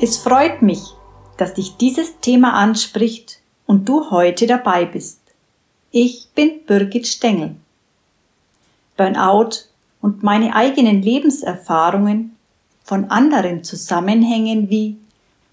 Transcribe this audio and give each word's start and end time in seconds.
Es 0.00 0.16
freut 0.16 0.62
mich, 0.62 0.94
dass 1.38 1.54
dich 1.54 1.76
dieses 1.76 2.20
Thema 2.20 2.52
anspricht 2.52 3.40
und 3.66 3.88
du 3.88 4.12
heute 4.12 4.46
dabei 4.46 4.84
bist. 4.84 5.20
Ich 5.90 6.28
bin 6.36 6.64
Birgit 6.64 7.08
Stengel. 7.08 7.56
Burnout 8.96 9.64
und 10.00 10.22
meine 10.22 10.54
eigenen 10.54 11.02
Lebenserfahrungen 11.02 12.36
von 12.84 13.06
anderen 13.06 13.64
Zusammenhängen 13.64 14.70
wie 14.70 14.98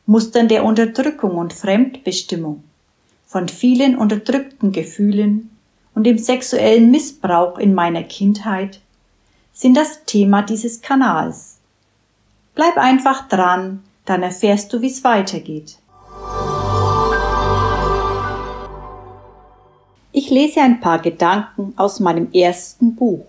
Mustern 0.05 0.47
der 0.47 0.63
Unterdrückung 0.63 1.37
und 1.37 1.51
Fremdbestimmung, 1.51 2.63
von 3.25 3.49
vielen 3.49 3.97
unterdrückten 3.97 4.71
Gefühlen 4.71 5.49
und 5.95 6.03
dem 6.03 6.19
sexuellen 6.19 6.91
Missbrauch 6.91 7.57
in 7.57 7.73
meiner 7.73 8.03
Kindheit 8.03 8.79
sind 9.53 9.75
das 9.75 10.05
Thema 10.05 10.43
dieses 10.43 10.81
Kanals. 10.81 11.57
Bleib 12.53 12.77
einfach 12.77 13.27
dran, 13.27 13.81
dann 14.05 14.23
erfährst 14.23 14.71
du, 14.71 14.81
wie 14.81 14.87
es 14.87 15.03
weitergeht. 15.03 15.77
Ich 20.11 20.29
lese 20.29 20.61
ein 20.61 20.79
paar 20.79 20.99
Gedanken 20.99 21.73
aus 21.75 21.99
meinem 21.99 22.31
ersten 22.31 22.95
Buch 22.95 23.25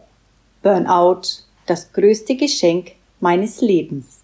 Burnout, 0.63 1.43
das 1.67 1.93
größte 1.93 2.37
Geschenk 2.37 2.93
meines 3.21 3.61
Lebens. 3.61 4.21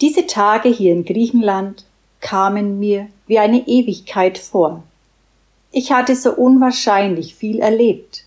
Diese 0.00 0.26
Tage 0.26 0.68
hier 0.68 0.92
in 0.92 1.04
Griechenland 1.04 1.84
kamen 2.20 2.78
mir 2.78 3.08
wie 3.26 3.38
eine 3.38 3.66
Ewigkeit 3.66 4.38
vor. 4.38 4.82
Ich 5.72 5.92
hatte 5.92 6.16
so 6.16 6.32
unwahrscheinlich 6.32 7.34
viel 7.34 7.60
erlebt, 7.60 8.24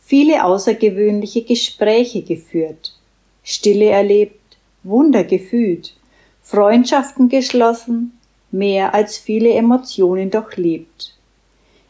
viele 0.00 0.44
außergewöhnliche 0.44 1.42
Gespräche 1.42 2.22
geführt, 2.22 2.94
Stille 3.42 3.90
erlebt, 3.90 4.47
Wunder 4.82 5.24
gefühlt, 5.24 5.94
Freundschaften 6.42 7.28
geschlossen, 7.28 8.18
mehr 8.50 8.94
als 8.94 9.18
viele 9.18 9.50
Emotionen 9.50 10.30
durchlebt. 10.30 11.14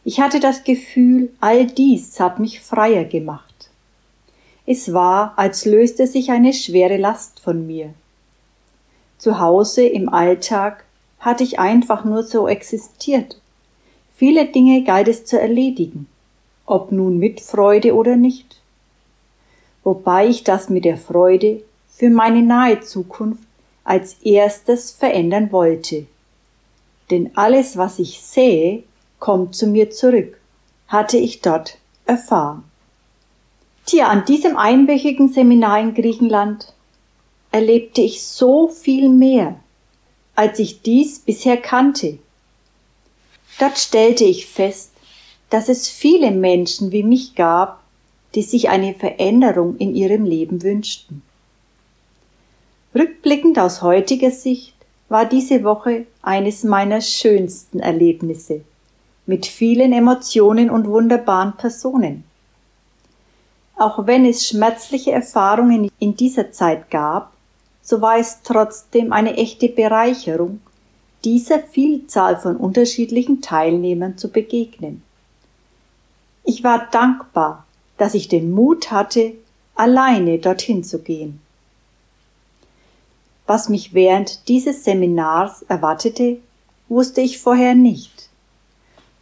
Ich 0.03 0.19
hatte 0.19 0.39
das 0.39 0.63
Gefühl, 0.63 1.31
all 1.39 1.65
dies 1.67 2.19
hat 2.19 2.39
mich 2.39 2.61
freier 2.61 3.05
gemacht. 3.05 3.69
Es 4.65 4.93
war, 4.93 5.33
als 5.37 5.65
löste 5.65 6.07
sich 6.07 6.31
eine 6.31 6.53
schwere 6.53 6.97
Last 6.97 7.39
von 7.39 7.65
mir. 7.65 7.93
Zu 9.17 9.39
Hause 9.39 9.85
im 9.85 10.09
Alltag 10.09 10.83
hatte 11.19 11.43
ich 11.43 11.59
einfach 11.59 12.05
nur 12.05 12.23
so 12.23 12.47
existiert. 12.47 13.39
Viele 14.15 14.45
Dinge 14.45 14.83
galt 14.83 15.07
es 15.07 15.25
zu 15.25 15.39
erledigen, 15.39 16.07
ob 16.65 16.91
nun 16.91 17.17
mit 17.17 17.41
Freude 17.41 17.95
oder 17.95 18.15
nicht. 18.15 18.57
Wobei 19.83 20.27
ich 20.27 20.43
das 20.43 20.69
mit 20.69 20.85
der 20.85 20.97
Freude 20.97 21.63
für 21.99 22.09
meine 22.09 22.41
nahe 22.41 22.79
Zukunft 22.79 23.43
als 23.83 24.13
erstes 24.21 24.91
verändern 24.91 25.51
wollte. 25.51 26.05
Denn 27.11 27.31
alles, 27.35 27.75
was 27.75 27.99
ich 27.99 28.21
sehe, 28.21 28.83
kommt 29.19 29.53
zu 29.53 29.67
mir 29.67 29.91
zurück, 29.91 30.39
hatte 30.87 31.17
ich 31.17 31.41
dort 31.41 31.77
erfahren. 32.05 32.63
Tja, 33.85 34.07
an 34.07 34.23
diesem 34.23 34.55
einwöchigen 34.55 35.27
Seminar 35.27 35.81
in 35.81 35.93
Griechenland 35.93 36.73
erlebte 37.51 38.01
ich 38.01 38.23
so 38.23 38.69
viel 38.69 39.09
mehr, 39.09 39.59
als 40.35 40.57
ich 40.59 40.81
dies 40.81 41.19
bisher 41.19 41.57
kannte. 41.57 42.17
Dort 43.59 43.77
stellte 43.77 44.23
ich 44.23 44.45
fest, 44.45 44.91
dass 45.49 45.67
es 45.67 45.89
viele 45.89 46.31
Menschen 46.31 46.93
wie 46.93 47.03
mich 47.03 47.35
gab, 47.35 47.83
die 48.35 48.43
sich 48.43 48.69
eine 48.69 48.93
Veränderung 48.93 49.75
in 49.77 49.95
ihrem 49.95 50.23
Leben 50.23 50.63
wünschten. 50.63 51.23
Rückblickend 52.95 53.59
aus 53.59 53.83
heutiger 53.83 54.31
Sicht 54.31 54.73
war 55.09 55.25
diese 55.25 55.63
Woche 55.63 56.07
eines 56.23 56.63
meiner 56.63 57.01
schönsten 57.01 57.79
Erlebnisse 57.79 58.61
mit 59.27 59.45
vielen 59.45 59.93
Emotionen 59.93 60.71
und 60.71 60.87
wunderbaren 60.87 61.53
Personen. 61.55 62.23
Auch 63.75 64.07
wenn 64.07 64.25
es 64.25 64.47
schmerzliche 64.47 65.11
Erfahrungen 65.11 65.91
in 65.99 66.15
dieser 66.15 66.51
Zeit 66.51 66.89
gab, 66.89 67.31
so 67.83 68.01
war 68.01 68.17
es 68.17 68.39
trotzdem 68.43 69.13
eine 69.13 69.37
echte 69.37 69.69
Bereicherung, 69.69 70.59
dieser 71.23 71.59
Vielzahl 71.59 72.37
von 72.37 72.57
unterschiedlichen 72.57 73.41
Teilnehmern 73.41 74.17
zu 74.17 74.29
begegnen. 74.29 75.03
Ich 76.43 76.63
war 76.63 76.87
dankbar, 76.91 77.65
dass 77.99 78.15
ich 78.15 78.29
den 78.29 78.49
Mut 78.51 78.89
hatte, 78.89 79.33
alleine 79.75 80.39
dorthin 80.39 80.83
zu 80.83 81.03
gehen. 81.03 81.39
Was 83.49 83.67
mich 83.67 83.95
während 83.95 84.47
dieses 84.47 84.83
Seminars 84.83 85.63
erwartete, 85.63 86.37
wusste 86.87 87.21
ich 87.21 87.39
vorher 87.39 87.73
nicht. 87.73 88.29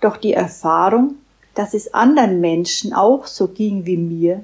Doch 0.02 0.18
die 0.18 0.34
Erfahrung, 0.34 1.16
dass 1.56 1.74
es 1.74 1.94
anderen 1.94 2.42
Menschen 2.42 2.92
auch 2.92 3.26
so 3.26 3.48
ging 3.48 3.86
wie 3.86 3.96
mir, 3.96 4.44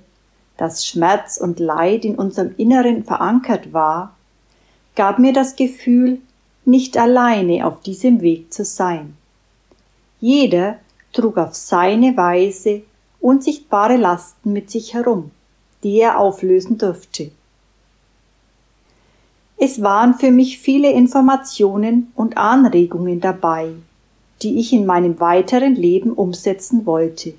dass 0.56 0.88
Schmerz 0.88 1.36
und 1.36 1.60
Leid 1.60 2.06
in 2.06 2.16
unserem 2.16 2.56
Inneren 2.56 3.04
verankert 3.04 3.74
war, 3.74 4.16
gab 4.96 5.20
mir 5.20 5.34
das 5.34 5.58
Gefühl, 5.58 6.22
nicht 6.64 6.96
alleine 6.96 7.68
auf 7.68 7.82
diesem 7.82 8.22
Weg 8.22 8.54
zu 8.54 8.64
sein. 8.64 9.18
Jeder 10.22 10.80
trug 11.12 11.38
auf 11.38 11.56
seine 11.56 12.16
Weise 12.16 12.84
unsichtbare 13.20 13.98
Lasten 13.98 14.54
mit 14.54 14.72
sich 14.72 14.94
herum, 14.94 15.32
die 15.84 16.00
er 16.00 16.22
auflösen 16.22 16.78
durfte. 16.78 17.32
Es 19.66 19.82
waren 19.82 20.16
für 20.16 20.30
mich 20.30 20.60
viele 20.60 20.92
Informationen 20.92 22.12
und 22.18 22.36
Anregungen 22.36 23.22
dabei, 23.22 23.72
die 24.42 24.60
ich 24.60 24.74
in 24.74 24.86
meinem 24.86 25.22
weiteren 25.22 25.76
Leben 25.76 26.12
umsetzen 26.12 26.86
wollte. 26.86 27.34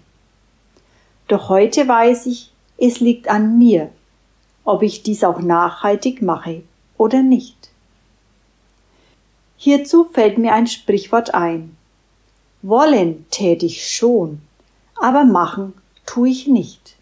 Doch 1.29 1.51
heute 1.51 1.87
weiß 1.87 2.25
ich, 2.25 2.51
es 2.79 3.01
liegt 3.01 3.29
an 3.29 3.59
mir, 3.59 3.91
ob 4.65 4.83
ich 4.83 5.03
dies 5.03 5.23
auch 5.23 5.41
nachhaltig 5.41 6.23
mache 6.23 6.63
oder 6.97 7.23
nicht. 7.23 7.69
Hierzu 9.59 10.07
fällt 10.11 10.39
mir 10.39 10.55
ein 10.55 10.67
Sprichwort 10.67 11.35
ein. 11.35 11.77
Wollen 12.63 13.27
tät 13.31 13.63
ich 13.63 13.87
schon, 13.87 14.41
aber 14.99 15.27
machen 15.27 15.75
tue 16.07 16.31
ich 16.31 16.47
nicht. 16.47 16.97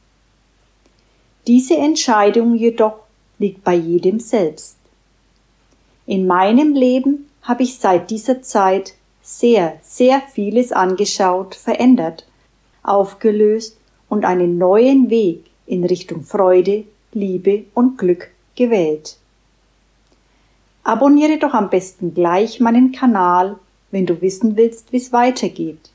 Diese 1.46 1.76
Entscheidung 1.76 2.56
jedoch 2.56 2.94
liegt 3.38 3.62
bei 3.62 3.76
jedem 3.76 4.18
selbst. 4.18 4.81
In 6.06 6.26
meinem 6.26 6.74
Leben 6.74 7.28
habe 7.42 7.62
ich 7.62 7.78
seit 7.78 8.10
dieser 8.10 8.42
Zeit 8.42 8.94
sehr, 9.22 9.78
sehr 9.82 10.20
vieles 10.20 10.72
angeschaut, 10.72 11.54
verändert, 11.54 12.26
aufgelöst 12.82 13.78
und 14.08 14.24
einen 14.24 14.58
neuen 14.58 15.10
Weg 15.10 15.44
in 15.66 15.84
Richtung 15.84 16.22
Freude, 16.22 16.84
Liebe 17.12 17.64
und 17.74 17.98
Glück 17.98 18.30
gewählt. 18.56 19.16
Abonniere 20.84 21.38
doch 21.38 21.54
am 21.54 21.70
besten 21.70 22.12
gleich 22.14 22.58
meinen 22.58 22.90
Kanal, 22.90 23.56
wenn 23.92 24.06
du 24.06 24.20
wissen 24.20 24.56
willst, 24.56 24.92
wie 24.92 24.96
es 24.96 25.12
weitergeht. 25.12 25.90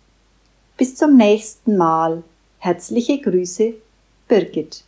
Bis 0.77 0.95
zum 0.95 1.17
nächsten 1.17 1.75
Mal. 1.75 2.23
Herzliche 2.59 3.19
Grüße, 3.19 3.73
Birgit. 4.27 4.83